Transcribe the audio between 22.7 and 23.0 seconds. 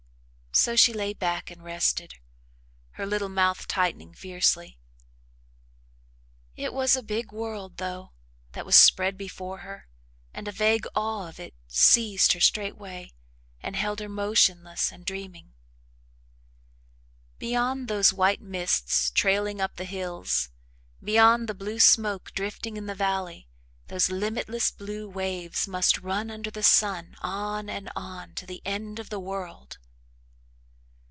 in the